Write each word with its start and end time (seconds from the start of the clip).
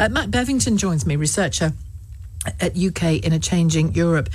Uh, 0.00 0.08
Matt 0.08 0.30
Bevington 0.30 0.78
joins 0.78 1.04
me, 1.04 1.14
researcher 1.14 1.74
at 2.60 2.76
UK 2.76 3.24
in 3.24 3.32
a 3.32 3.38
Changing 3.38 3.94
Europe. 3.94 4.28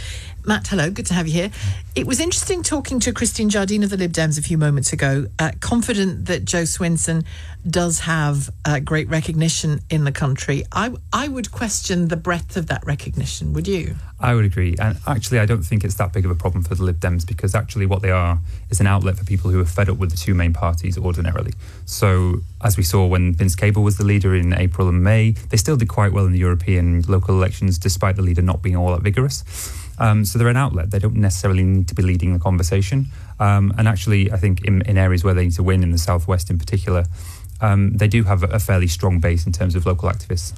Matt, 0.48 0.68
hello, 0.68 0.92
good 0.92 1.08
to 1.08 1.14
have 1.16 1.28
you 1.28 1.34
here. 1.34 1.52
It 1.96 2.06
was 2.06 2.20
interesting 2.20 2.62
talking 2.62 3.00
to 3.00 3.12
Christine 3.12 3.50
Jardine 3.50 3.84
of 3.84 3.90
the 3.90 3.98
Lib 3.98 4.12
Dems 4.12 4.38
a 4.38 4.44
few 4.44 4.60
moments 4.60 4.94
ago, 4.94 5.26
uh, 5.40 5.52
confident 5.60 6.26
that 6.28 6.46
Jo 6.46 6.64
Swinson 6.64 7.26
does 7.68 8.02
have 8.02 8.52
uh, 8.64 8.80
great 8.80 9.10
recognition 9.10 9.80
in 9.90 10.04
the 10.04 10.12
country. 10.12 10.64
I, 10.72 10.94
I 11.12 11.28
would 11.28 11.52
question 11.52 12.10
the 12.10 12.18
breadth 12.18 12.58
of 12.58 12.68
that 12.68 12.86
recognition, 12.86 13.54
would 13.54 13.68
you? 13.68 13.96
I 14.20 14.36
would 14.36 14.46
agree. 14.46 14.76
And 14.80 14.98
actually, 15.08 15.40
I 15.40 15.46
don't 15.46 15.64
think 15.64 15.84
it's 15.84 15.96
that 15.96 16.14
big 16.14 16.26
of 16.26 16.32
a 16.32 16.36
problem 16.36 16.64
for 16.64 16.76
the 16.76 16.84
Lib 16.84 17.00
Dems 17.00 17.26
because 17.26 17.56
actually, 17.56 17.86
what 17.86 18.02
they 18.02 18.12
are 18.12 18.40
is 18.70 18.80
an 18.80 18.88
outlet 18.88 19.18
for 19.18 19.26
people 19.26 19.50
who 19.50 19.60
are 19.60 19.66
fed 19.66 19.90
up 19.90 19.98
with 19.98 20.12
the 20.12 20.18
two 20.18 20.34
main 20.34 20.54
parties 20.54 20.98
ordinarily. 20.98 21.54
So, 21.86 22.42
as 22.64 22.78
we 22.78 22.84
saw 22.84 23.06
when 23.08 23.34
Vince 23.34 23.56
Cable 23.56 23.84
was 23.84 23.98
the 23.98 24.06
leader 24.06 24.36
in 24.36 24.54
April 24.54 24.88
and 24.88 25.04
May, 25.04 25.32
they 25.32 25.58
still 25.58 25.76
did 25.76 25.90
quite 25.90 26.14
well 26.14 26.26
in 26.26 26.34
the 26.34 26.40
European 26.40 27.04
local 27.08 27.36
elections 27.36 27.78
despite 27.96 28.18
the 28.18 28.22
leader 28.22 28.42
not 28.42 28.62
being 28.62 28.76
all 28.76 28.92
that 28.92 29.02
vigorous. 29.02 29.46
Um, 29.98 30.26
so 30.26 30.38
they're 30.38 30.50
an 30.50 30.58
outlet. 30.58 30.92
They 30.92 31.00
don't 31.00 31.16
necessarily 31.16 31.64
need 31.64 31.88
to 31.88 31.96
be 31.96 32.04
leading 32.04 32.34
the 32.34 32.40
conversation. 32.40 33.06
Um, 33.40 33.74
and 33.78 33.88
actually, 33.88 34.34
I 34.34 34.38
think 34.38 34.66
in, 34.66 34.82
in, 34.82 34.98
areas 34.98 35.24
where 35.24 35.34
they 35.34 35.46
need 35.46 35.54
to 35.54 35.64
win, 35.64 35.82
in 35.82 35.92
the 35.92 35.98
southwest 35.98 36.50
in 36.50 36.60
particular, 36.60 37.06
um, 37.62 37.94
they 37.96 38.10
do 38.10 38.24
have 38.24 38.44
a, 38.44 38.60
fairly 38.60 38.88
strong 38.88 39.22
base 39.22 39.46
in 39.46 39.54
terms 39.54 39.76
of 39.76 39.86
local 39.86 40.10
activists. 40.10 40.54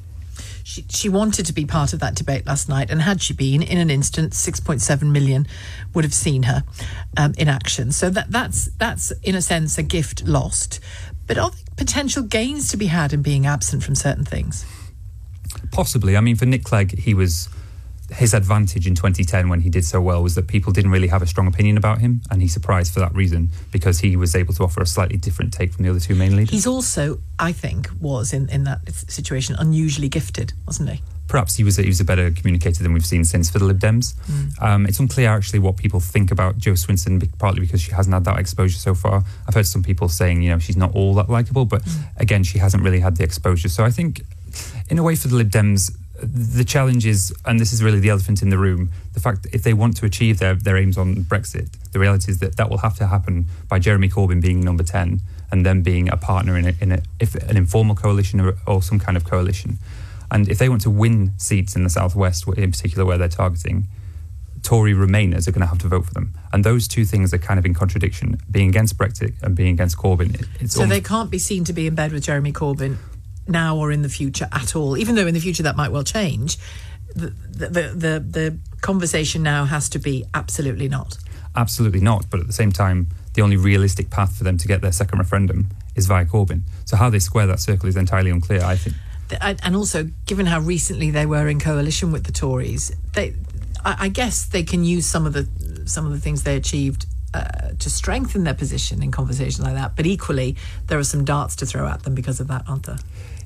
She, 0.64 0.84
she 0.90 1.10
wanted 1.10 1.46
to 1.46 1.54
be 1.54 1.66
part 1.66 1.94
of 1.94 2.00
that 2.00 2.16
debate 2.16 2.48
last 2.48 2.68
night, 2.68 2.90
and 2.90 3.04
had 3.04 3.22
she 3.22 3.34
been, 3.36 3.62
in 3.62 3.78
an 3.78 3.92
instant, 3.92 4.34
6.7 4.34 5.12
million 5.12 5.46
would 5.94 6.04
have 6.04 6.14
seen 6.16 6.44
her 6.44 6.64
um, 7.16 7.36
in 7.38 7.48
action. 7.48 7.92
So 7.92 8.10
that 8.10 8.32
that's 8.32 8.66
that's 8.80 9.12
in 9.22 9.36
a 9.36 9.42
sense 9.44 9.78
a 9.78 9.84
gift 9.84 10.28
lost. 10.28 10.80
But 11.28 11.38
are 11.38 11.52
there 11.52 11.60
potential 11.76 12.24
gains 12.24 12.72
to 12.72 12.78
be 12.78 12.88
had 12.88 13.14
in 13.14 13.22
being 13.22 13.46
absent 13.46 13.84
from 13.84 13.94
certain 13.94 14.26
things? 14.26 14.66
Possibly. 15.72 16.18
I 16.18 16.22
mean, 16.22 16.36
for 16.36 16.46
Nick 16.46 16.64
Clegg, 16.64 16.98
he 17.00 17.14
was 17.14 17.50
his 18.12 18.34
advantage 18.34 18.88
in 18.88 18.96
2010 18.96 19.50
when 19.50 19.62
he 19.62 19.70
did 19.70 19.84
so 19.84 20.00
well 20.00 20.24
was 20.24 20.36
that 20.36 20.48
people 20.48 20.72
didn't 20.72 20.92
really 20.92 21.10
have 21.10 21.22
a 21.22 21.28
strong 21.28 21.48
opinion 21.48 21.78
about 21.78 22.00
him, 22.00 22.22
and 22.32 22.42
he 22.42 22.48
surprised 22.48 22.94
for 22.94 23.00
that 23.00 23.14
reason 23.14 23.50
because 23.72 24.00
he 24.00 24.16
was 24.16 24.36
able 24.36 24.54
to 24.54 24.64
offer 24.64 24.82
a 24.82 24.86
slightly 24.86 25.18
different 25.18 25.54
take 25.54 25.74
from 25.74 25.84
the 25.84 25.90
other 25.90 26.00
two 26.00 26.16
main 26.16 26.36
leaders. 26.36 26.52
He's 26.52 26.68
also, 26.68 27.20
I 27.38 27.52
think, 27.52 27.90
was 28.00 28.34
in, 28.34 28.50
in 28.50 28.64
that 28.64 28.88
situation 28.90 29.56
unusually 29.60 30.10
gifted, 30.10 30.54
wasn't 30.66 30.90
he? 30.90 31.02
Perhaps 31.28 31.56
he 31.56 31.66
was 31.66 31.78
a, 31.78 31.82
he 31.82 31.90
was 31.90 32.00
a 32.00 32.06
better 32.06 32.32
communicator 32.32 32.82
than 32.82 32.94
we've 32.94 33.06
seen 33.06 33.26
since 33.26 33.50
for 33.50 33.60
the 33.60 33.66
Lib 33.66 33.80
Dems. 33.80 34.16
Mm. 34.16 34.62
Um, 34.62 34.86
it's 34.86 35.00
unclear 35.00 35.30
actually 35.30 35.60
what 35.60 35.76
people 35.76 36.00
think 36.00 36.32
about 36.32 36.58
Jo 36.58 36.72
Swinson, 36.72 37.30
partly 37.38 37.60
because 37.60 37.82
she 37.82 37.92
hasn't 37.92 38.14
had 38.14 38.24
that 38.24 38.40
exposure 38.40 38.78
so 38.78 38.96
far. 38.96 39.26
I've 39.46 39.54
heard 39.54 39.68
some 39.68 39.84
people 39.84 40.08
saying, 40.08 40.42
you 40.42 40.52
know, 40.52 40.60
she's 40.60 40.78
not 40.78 40.96
all 40.96 41.14
that 41.16 41.30
likable, 41.30 41.66
but 41.66 41.84
mm. 41.84 42.06
again, 42.16 42.44
she 42.44 42.60
hasn't 42.60 42.82
really 42.82 43.02
had 43.02 43.18
the 43.18 43.26
exposure. 43.26 43.68
So 43.68 43.84
I 43.84 43.90
think, 43.90 44.22
in 44.90 44.98
a 44.98 45.04
way, 45.04 45.16
for 45.16 45.28
the 45.28 45.36
Lib 45.36 45.50
Dems, 45.50 45.92
the 46.22 46.64
challenge 46.64 47.06
is, 47.06 47.34
and 47.46 47.60
this 47.60 47.72
is 47.72 47.84
really 47.84 48.00
the 48.00 48.10
elephant 48.10 48.42
in 48.42 48.50
the 48.50 48.58
room, 48.58 48.92
the 49.14 49.20
fact 49.20 49.44
that 49.44 49.54
if 49.54 49.64
they 49.64 49.74
want 49.74 49.98
to 49.98 50.06
achieve 50.06 50.40
their, 50.40 50.56
their 50.56 50.78
aims 50.78 50.98
on 50.98 51.16
Brexit, 51.18 51.70
the 51.92 52.00
reality 52.00 52.32
is 52.32 52.40
that 52.40 52.58
that 52.58 52.70
will 52.70 52.80
have 52.80 52.98
to 52.98 53.08
happen 53.08 53.46
by 53.70 53.80
Jeremy 53.80 54.10
Corbyn 54.10 54.42
being 54.42 54.62
number 54.62 54.84
10 54.84 55.22
and 55.52 55.66
then 55.66 55.82
being 55.82 56.10
a 56.10 56.18
partner 56.18 56.58
in, 56.58 56.68
a, 56.68 56.74
in 56.82 56.92
a, 56.92 57.02
if 57.20 57.36
an 57.36 57.56
informal 57.56 57.96
coalition 57.96 58.40
or, 58.40 58.56
or 58.66 58.82
some 58.82 59.00
kind 59.00 59.16
of 59.16 59.26
coalition. 59.26 59.78
And 60.32 60.50
if 60.50 60.58
they 60.58 60.70
want 60.70 60.82
to 60.82 60.90
win 60.90 61.34
seats 61.38 61.76
in 61.76 61.84
the 61.84 61.90
southwest, 61.90 62.48
in 62.58 62.72
particular 62.72 63.06
where 63.06 63.18
they're 63.18 63.30
targeting, 63.30 63.88
Tory 64.64 64.94
Remainers 64.94 65.48
are 65.48 65.52
going 65.52 65.62
to 65.62 65.68
have 65.68 65.78
to 65.80 65.88
vote 65.88 66.06
for 66.08 66.14
them. 66.14 66.34
And 66.52 66.64
those 66.64 66.88
two 66.88 67.06
things 67.06 67.34
are 67.34 67.38
kind 67.38 67.58
of 67.58 67.66
in 67.66 67.74
contradiction. 67.74 68.38
Being 68.52 68.68
against 68.70 68.98
Brexit 68.98 69.42
and 69.42 69.56
being 69.56 69.74
against 69.74 69.98
Corbyn. 69.98 70.46
so 70.70 70.86
they 70.86 71.00
can't 71.00 71.30
be 71.30 71.40
seen 71.40 71.64
to 71.66 71.74
be 71.74 71.88
in 71.88 71.96
bed 71.96 72.12
with 72.12 72.24
Jeremy 72.24 72.52
Corbyn 72.52 72.98
now 73.48 73.78
or 73.78 73.92
in 73.92 74.02
the 74.02 74.10
future 74.10 74.48
at 74.52 74.76
all, 74.76 74.98
even 74.98 75.16
though 75.16 75.28
in 75.28 75.34
the 75.34 75.40
future 75.40 75.64
that 75.64 75.76
might 75.76 75.92
well 75.92 76.04
change. 76.04 76.58
The, 77.16 77.34
the, 77.52 77.68
the, 77.96 78.20
the 78.20 78.58
conversation 78.82 79.42
now 79.42 79.66
has 79.66 79.90
to 79.90 80.00
be 80.00 80.26
absolutely 80.34 80.88
not. 80.88 81.18
Absolutely 81.56 82.00
not. 82.02 82.30
But 82.30 82.42
at 82.42 82.48
the 82.48 82.54
same 82.54 82.72
time, 82.72 83.08
the 83.34 83.42
only 83.42 83.58
realistic 83.58 84.10
path 84.10 84.38
for 84.38 84.44
them 84.44 84.58
to 84.58 84.68
get 84.68 84.82
their 84.82 84.92
second 84.92 85.20
referendum 85.20 85.68
is 85.96 86.06
via 86.06 86.26
Corbyn. 86.26 86.62
So 86.86 86.98
how 86.98 87.10
they 87.10 87.20
square 87.20 87.48
that 87.48 87.60
circle 87.60 87.90
is 87.90 87.96
entirely 87.96 88.30
unclear, 88.30 88.64
I 88.64 88.76
think. 88.76 88.96
And 89.42 89.76
also, 89.76 90.10
given 90.26 90.46
how 90.46 90.60
recently 90.60 91.12
they 91.12 91.26
were 91.26 91.48
in 91.48 91.60
coalition 91.60 92.12
with 92.12 92.24
the 92.26 92.32
Tories, 92.32 92.96
they, 93.14 93.34
I 93.84 94.08
guess, 94.08 94.46
they 94.46 94.64
can 94.64 94.86
use 94.86 95.06
some 95.06 95.26
of 95.26 95.34
the 95.34 95.48
some 95.86 96.06
of 96.06 96.12
the 96.12 96.20
things 96.20 96.44
they 96.44 96.56
achieved 96.56 97.06
uh, 97.34 97.72
to 97.80 97.90
strengthen 97.90 98.44
their 98.44 98.54
position 98.54 99.04
in 99.04 99.12
conversations 99.12 99.62
like 99.62 99.76
that. 99.76 99.96
But 99.96 100.06
equally, 100.06 100.56
there 100.88 100.98
are 100.98 101.04
some 101.04 101.26
darts 101.26 101.56
to 101.58 101.66
throw 101.66 101.88
at 101.88 102.04
them 102.04 102.16
because 102.16 102.40
of 102.40 102.48
that, 102.48 102.64
aren't 102.68 102.84
there? 102.84 103.00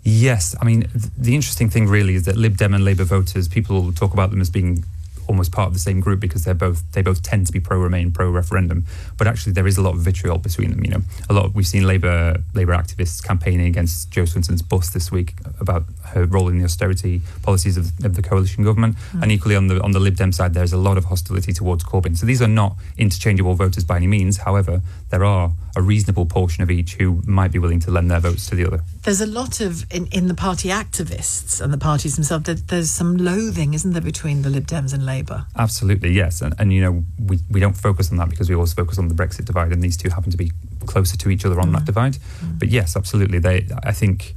Yes, 0.03 0.55
I 0.59 0.65
mean 0.65 0.81
th- 0.81 1.05
the 1.17 1.35
interesting 1.35 1.69
thing 1.69 1.87
really 1.87 2.15
is 2.15 2.23
that 2.25 2.35
Lib 2.35 2.57
Dem 2.57 2.73
and 2.73 2.83
Labour 2.83 3.03
voters, 3.03 3.47
people 3.47 3.93
talk 3.93 4.13
about 4.13 4.31
them 4.31 4.41
as 4.41 4.49
being 4.49 4.83
almost 5.31 5.51
part 5.51 5.67
of 5.67 5.73
the 5.73 5.79
same 5.79 6.01
group 6.01 6.19
because 6.19 6.43
they're 6.43 6.53
both 6.53 6.83
they 6.91 7.01
both 7.01 7.23
tend 7.23 7.47
to 7.47 7.53
be 7.53 7.59
pro 7.59 7.79
Remain, 7.79 8.11
pro 8.11 8.29
referendum. 8.29 8.85
But 9.17 9.27
actually, 9.27 9.53
there 9.53 9.65
is 9.65 9.77
a 9.77 9.81
lot 9.81 9.95
of 9.95 10.01
vitriol 10.01 10.37
between 10.37 10.71
them. 10.71 10.83
You 10.83 10.91
know, 10.91 11.01
a 11.29 11.33
lot. 11.33 11.45
Of, 11.45 11.55
we've 11.55 11.65
seen 11.65 11.87
Labour 11.87 12.43
Labour 12.53 12.73
activists 12.73 13.23
campaigning 13.23 13.67
against 13.67 14.11
Jo 14.11 14.25
Swinson's 14.25 14.61
bus 14.61 14.89
this 14.89 15.11
week 15.11 15.33
about 15.59 15.85
her 16.07 16.25
role 16.25 16.49
in 16.49 16.59
the 16.59 16.65
austerity 16.65 17.21
policies 17.41 17.77
of, 17.77 17.85
of 18.03 18.15
the 18.15 18.21
coalition 18.21 18.63
government, 18.63 18.97
mm. 19.13 19.23
and 19.23 19.31
equally 19.31 19.55
on 19.55 19.67
the 19.67 19.81
on 19.81 19.91
the 19.91 19.99
Lib 19.99 20.17
Dem 20.17 20.31
side, 20.31 20.53
there's 20.53 20.73
a 20.73 20.77
lot 20.77 20.97
of 20.97 21.05
hostility 21.05 21.53
towards 21.53 21.83
Corbyn. 21.83 22.17
So 22.17 22.25
these 22.25 22.41
are 22.41 22.47
not 22.47 22.75
interchangeable 22.97 23.55
voters 23.55 23.85
by 23.85 23.95
any 23.95 24.07
means. 24.07 24.37
However, 24.37 24.81
there 25.09 25.23
are 25.23 25.51
a 25.75 25.81
reasonable 25.81 26.25
portion 26.25 26.63
of 26.63 26.71
each 26.71 26.95
who 26.95 27.21
might 27.25 27.51
be 27.51 27.59
willing 27.59 27.79
to 27.79 27.91
lend 27.91 28.11
their 28.11 28.19
votes 28.19 28.49
to 28.49 28.55
the 28.55 28.65
other. 28.65 28.81
There's 29.03 29.21
a 29.21 29.25
lot 29.25 29.61
of 29.61 29.91
in, 29.91 30.07
in 30.07 30.27
the 30.27 30.33
party 30.33 30.69
activists 30.69 31.61
and 31.61 31.73
the 31.73 31.77
parties 31.77 32.15
themselves. 32.15 32.45
there's 32.67 32.91
some 32.91 33.17
loathing, 33.17 33.73
isn't 33.73 33.91
there, 33.93 34.01
between 34.01 34.41
the 34.41 34.49
Lib 34.49 34.67
Dems 34.67 34.93
and 34.93 35.05
Labour? 35.05 35.20
Absolutely, 35.57 36.11
yes. 36.11 36.41
And, 36.41 36.53
and 36.59 36.73
you 36.73 36.81
know, 36.81 37.03
we, 37.19 37.39
we 37.49 37.59
don't 37.59 37.77
focus 37.77 38.11
on 38.11 38.17
that 38.17 38.29
because 38.29 38.49
we 38.49 38.55
always 38.55 38.73
focus 38.73 38.97
on 38.97 39.07
the 39.07 39.15
Brexit 39.15 39.45
divide, 39.45 39.71
and 39.71 39.81
these 39.81 39.97
two 39.97 40.09
happen 40.09 40.31
to 40.31 40.37
be 40.37 40.51
closer 40.85 41.17
to 41.17 41.29
each 41.29 41.45
other 41.45 41.59
on 41.59 41.69
mm. 41.69 41.73
that 41.73 41.85
divide. 41.85 42.13
Mm. 42.13 42.59
But 42.59 42.69
yes, 42.69 42.95
absolutely. 42.95 43.39
They, 43.39 43.67
I 43.83 43.91
think 43.91 44.35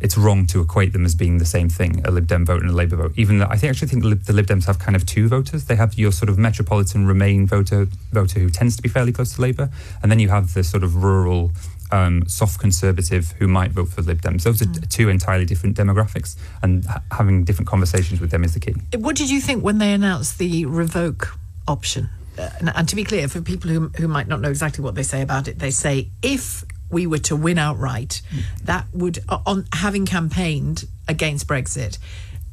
it's 0.00 0.18
wrong 0.18 0.46
to 0.46 0.60
equate 0.60 0.92
them 0.92 1.04
as 1.04 1.14
being 1.14 1.38
the 1.38 1.46
same 1.46 1.68
thing, 1.68 2.04
a 2.04 2.10
Lib 2.10 2.26
Dem 2.26 2.44
vote 2.44 2.60
and 2.60 2.70
a 2.70 2.74
Labour 2.74 2.96
vote. 2.96 3.12
Even 3.16 3.38
though 3.38 3.46
I 3.48 3.56
think 3.56 3.70
actually 3.70 3.88
think 3.88 4.02
the 4.02 4.10
Lib, 4.10 4.22
the 4.24 4.32
Lib 4.32 4.46
Dems 4.46 4.66
have 4.66 4.78
kind 4.78 4.94
of 4.94 5.06
two 5.06 5.28
voters. 5.28 5.64
They 5.64 5.76
have 5.76 5.94
your 5.94 6.12
sort 6.12 6.28
of 6.28 6.38
metropolitan 6.38 7.06
Remain 7.06 7.46
voter 7.46 7.86
voter 8.12 8.40
who 8.40 8.50
tends 8.50 8.76
to 8.76 8.82
be 8.82 8.88
fairly 8.88 9.12
close 9.12 9.34
to 9.34 9.42
Labour, 9.42 9.70
and 10.02 10.12
then 10.12 10.18
you 10.18 10.28
have 10.28 10.54
the 10.54 10.62
sort 10.62 10.84
of 10.84 11.02
rural 11.02 11.52
um, 11.90 12.26
soft 12.26 12.58
conservative 12.58 13.32
who 13.38 13.48
might 13.48 13.70
vote 13.70 13.88
for 13.88 14.02
Lib 14.02 14.20
Dems. 14.20 14.42
Those 14.42 14.62
are 14.62 14.66
mm. 14.66 14.88
two 14.88 15.08
entirely 15.08 15.44
different 15.44 15.76
demographics, 15.76 16.36
and 16.62 16.84
ha- 16.84 17.02
having 17.10 17.44
different 17.44 17.68
conversations 17.68 18.20
with 18.20 18.30
them 18.30 18.44
is 18.44 18.54
the 18.54 18.60
key. 18.60 18.74
What 18.96 19.16
did 19.16 19.30
you 19.30 19.40
think 19.40 19.62
when 19.64 19.78
they 19.78 19.92
announced 19.92 20.38
the 20.38 20.66
revoke 20.66 21.36
option? 21.68 22.10
Uh, 22.38 22.50
and, 22.58 22.72
and, 22.74 22.88
to 22.88 22.96
be 22.96 23.04
clear, 23.04 23.28
for 23.28 23.40
people 23.40 23.70
who, 23.70 23.88
who 23.96 24.08
might 24.08 24.28
not 24.28 24.40
know 24.40 24.50
exactly 24.50 24.84
what 24.84 24.94
they 24.94 25.02
say 25.02 25.22
about 25.22 25.48
it, 25.48 25.58
they 25.58 25.70
say 25.70 26.10
if 26.22 26.64
we 26.90 27.06
were 27.06 27.18
to 27.18 27.34
win 27.34 27.58
outright, 27.58 28.20
that 28.64 28.86
would, 28.92 29.18
on 29.28 29.64
having 29.72 30.06
campaigned 30.06 30.86
against 31.08 31.46
Brexit, 31.46 31.98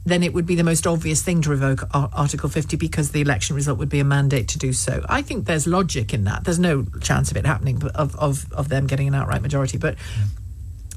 then 0.05 0.23
it 0.23 0.33
would 0.33 0.45
be 0.45 0.55
the 0.55 0.63
most 0.63 0.85
obvious 0.85 1.21
thing 1.21 1.41
to 1.41 1.49
revoke 1.49 1.83
Article 1.93 2.49
50 2.49 2.75
because 2.75 3.11
the 3.11 3.21
election 3.21 3.55
result 3.55 3.79
would 3.79 3.89
be 3.89 3.99
a 3.99 4.03
mandate 4.03 4.49
to 4.49 4.57
do 4.57 4.73
so. 4.73 5.03
I 5.07 5.21
think 5.21 5.45
there's 5.45 5.65
logic 5.65 6.13
in 6.13 6.25
that. 6.25 6.43
There's 6.43 6.59
no 6.59 6.85
chance 7.01 7.31
of 7.31 7.37
it 7.37 7.45
happening, 7.45 7.81
of, 7.95 8.15
of, 8.17 8.51
of 8.51 8.69
them 8.69 8.85
getting 8.85 9.07
an 9.07 9.15
outright 9.15 9.41
majority. 9.41 9.77
But 9.77 9.95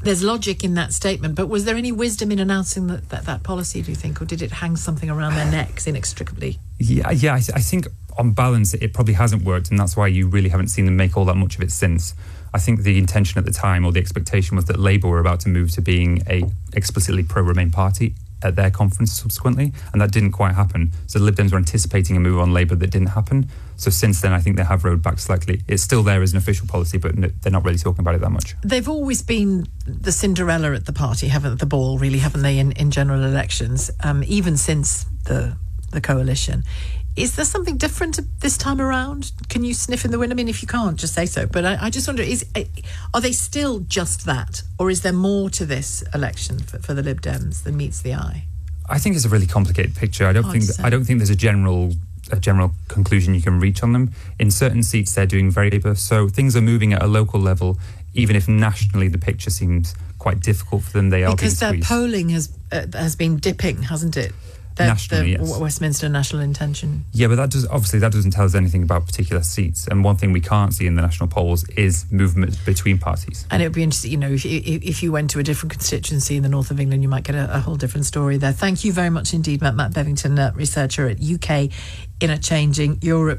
there's 0.03 0.25
logic 0.25 0.65
in 0.65 0.75
that 0.75 0.93
statement. 0.93 1.37
But 1.37 1.49
was 1.49 1.65
there 1.65 1.77
any 1.77 1.93
wisdom 1.93 2.33
in 2.33 2.41
announcing 2.41 2.89
that, 2.89 3.09
that, 3.11 3.27
that 3.27 3.43
policy, 3.45 3.81
do 3.81 3.91
you 3.91 3.97
think? 3.97 4.21
Or 4.21 4.25
did 4.25 4.43
it 4.43 4.50
hang 4.50 4.77
something 4.77 5.09
around 5.09 5.34
their 5.34 5.50
necks 5.50 5.87
inextricably? 5.87 6.59
Yeah, 6.78 7.11
yeah 7.12 7.34
I, 7.34 7.37
I 7.37 7.61
think 7.61 7.87
on 8.19 8.33
balance, 8.33 8.75
it 8.75 8.93
probably 8.93 9.15
hasn't 9.15 9.43
worked. 9.43 9.71
And 9.71 9.78
that's 9.78 9.97
why 9.97 10.09
you 10.09 10.27
really 10.27 10.49
haven't 10.49 10.69
seen 10.69 10.84
them 10.84 10.97
make 10.97 11.16
all 11.16 11.25
that 11.27 11.37
much 11.37 11.55
of 11.55 11.62
it 11.62 11.71
since. 11.71 12.15
I 12.53 12.59
think 12.59 12.81
the 12.81 12.99
intention 12.99 13.39
at 13.39 13.45
the 13.45 13.53
time 13.53 13.84
or 13.84 13.93
the 13.93 14.00
expectation 14.00 14.56
was 14.56 14.65
that 14.65 14.81
Labour 14.81 15.09
were 15.09 15.21
about 15.21 15.41
to 15.41 15.49
move 15.49 15.71
to 15.72 15.81
being 15.81 16.22
a 16.28 16.43
explicitly 16.72 17.22
pro-Remain 17.22 17.71
party 17.71 18.15
at 18.42 18.56
their 18.56 18.70
conference 18.70 19.12
subsequently, 19.12 19.72
and 19.92 20.00
that 20.00 20.12
didn't 20.12 20.33
quite 20.33 20.54
happen. 20.54 20.92
So 21.06 21.18
the 21.18 21.24
Lib 21.24 21.36
Dems 21.36 21.53
were 21.53 21.59
anticipating 21.59 22.16
a 22.16 22.21
move 22.21 22.38
on 22.38 22.53
Labour 22.53 22.74
that 22.77 22.91
didn't 22.91 23.09
happen. 23.09 23.48
So 23.77 23.91
since 23.91 24.21
then, 24.21 24.33
I 24.33 24.41
think 24.41 24.56
they 24.56 24.65
have 24.65 24.84
rode 24.84 25.03
back 25.03 25.18
slightly. 25.18 25.62
It's 25.68 25.83
still 25.83 26.03
there 26.03 26.22
as 26.22 26.33
an 26.33 26.38
official 26.38 26.66
policy, 26.66 26.98
but 26.98 27.15
they're 27.42 27.53
not 27.53 27.65
really 27.65 27.78
talking 27.78 28.00
about 28.00 28.15
it 28.15 28.21
that 28.21 28.30
much. 28.30 28.56
They've 28.62 28.88
always 28.88 29.22
been 29.22 29.66
the 29.86 30.12
Cinderella 30.12 30.72
at 30.72 30.86
the 30.86 30.92
party, 30.92 31.28
haven't 31.28 31.60
the 31.60 31.66
ball 31.66 31.98
really, 31.98 32.18
haven't 32.18 32.42
they, 32.42 32.59
in, 32.59 32.72
in 32.72 32.91
general 32.91 33.22
elections, 33.22 33.91
um, 34.03 34.22
even 34.27 34.56
since 34.56 35.06
the 35.24 35.56
the 35.92 36.00
coalition. 36.00 36.65
Is 37.16 37.34
there 37.36 37.47
something 37.47 37.78
different 37.78 38.21
this 38.41 38.59
time 38.59 38.78
around? 38.78 39.33
Can 39.48 39.65
you 39.65 39.72
sniff 39.72 40.04
in 40.04 40.10
the 40.10 40.18
wind? 40.18 40.33
I 40.33 40.34
mean, 40.36 40.48
if 40.48 40.60
you 40.60 40.68
can't, 40.68 40.98
just 40.98 41.15
say 41.15 41.24
so. 41.24 41.47
But 41.47 41.65
I, 41.65 41.86
I 41.86 41.91
just 41.91 42.07
wonder: 42.07 42.22
is 42.22 42.45
eh, 42.54 42.65
are 43.15 43.22
they 43.22 43.33
still 43.33 43.80
just 43.80 44.27
that, 44.27 44.63
or 44.78 44.91
is 44.91 45.01
there 45.01 45.15
more 45.15 45.48
to 45.51 45.65
this 45.65 46.04
election 46.15 46.59
for, 46.59 46.78
for 46.78 46.92
the 46.92 47.03
Lib 47.03 47.22
Dems 47.22 47.63
than 47.63 47.77
meets 47.77 48.03
the 48.03 48.15
eye? 48.15 48.45
I 48.89 48.98
think 48.98 49.16
it's 49.16 49.24
a 49.24 49.30
really 49.30 49.47
complicated 49.47 49.97
picture. 49.97 50.27
I 50.27 50.33
don't 50.33 50.45
Hard 50.45 50.63
think 50.63 50.84
I 50.84 50.91
don't 50.91 51.04
think 51.04 51.18
there's 51.18 51.30
a 51.30 51.36
general 51.36 51.92
a 52.30 52.39
general 52.39 52.72
conclusion 52.89 53.34
you 53.34 53.42
can 53.42 53.60
reach 53.60 53.83
on 53.83 53.92
them. 53.92 54.13
In 54.39 54.51
certain 54.51 54.83
seats, 54.83 55.15
they're 55.15 55.27
doing 55.27 55.51
very 55.51 55.71
labor, 55.71 55.95
so 55.95 56.28
things 56.28 56.54
are 56.54 56.60
moving 56.60 56.92
at 56.92 57.03
a 57.03 57.07
local 57.07 57.41
level, 57.41 57.78
even 58.15 58.36
if 58.36 58.47
nationally 58.47 59.09
the 59.09 59.18
picture 59.18 59.51
seems 59.51 59.95
quite 60.27 60.41
difficult 60.41 60.83
for 60.83 60.91
them. 60.91 61.11
They 61.11 61.23
are 61.23 61.37
because 61.37 61.61
their 61.61 61.69
squeezed. 61.69 61.87
polling 61.87 62.31
has 62.31 62.53
uh, 62.73 62.87
has 62.95 63.15
been 63.15 63.37
dipping, 63.37 63.81
hasn't 63.84 64.17
it? 64.17 64.33
The, 64.75 64.84
Nationally, 64.84 65.37
the 65.37 65.45
yes. 65.45 65.59
Westminster 65.59 66.09
national 66.09 66.43
intention. 66.43 67.05
Yeah, 67.13 67.28
but 67.28 67.37
that 67.37 67.51
does 67.51 67.65
obviously 67.69 68.01
that 68.01 68.11
doesn't 68.13 68.33
tell 68.33 68.45
us 68.45 68.57
anything 68.57 68.83
about 68.83 69.07
particular 69.07 69.43
seats. 69.45 69.87
And 69.87 70.03
one 70.03 70.17
thing 70.17 70.33
we 70.33 70.41
can't 70.41 70.75
see 70.75 70.87
in 70.87 70.97
the 70.97 71.01
national 71.01 71.28
polls 71.28 71.67
is 71.71 72.05
movement 72.11 72.59
between 72.67 72.99
parties. 72.99 73.47
And 73.53 73.63
it 73.63 73.67
would 73.67 73.75
be 73.75 73.84
interesting, 73.84 74.11
you 74.11 74.19
know, 74.19 74.33
if, 74.33 74.45
if, 74.45 74.83
if 74.83 75.03
you 75.03 75.13
went 75.13 75.31
to 75.31 75.39
a 75.39 75.43
different 75.45 75.73
constituency 75.73 76.37
in 76.37 76.43
the 76.43 76.51
north 76.51 76.71
of 76.71 76.78
England, 76.81 77.03
you 77.05 77.09
might 77.09 77.25
get 77.25 77.37
a, 77.37 77.55
a 77.55 77.61
whole 77.61 77.77
different 77.77 78.05
story 78.05 78.37
there. 78.37 78.53
Thank 78.53 78.84
you 78.84 78.93
very 78.93 79.11
much 79.11 79.33
indeed, 79.33 79.63
Matt, 79.63 79.77
Matt 79.77 79.93
Bevington, 79.93 80.39
uh, 80.39 80.53
researcher 80.55 81.09
at 81.09 81.23
UK 81.23 81.71
in 82.21 82.31
a 82.31 82.39
Changing 82.39 82.99
Europe. 83.01 83.34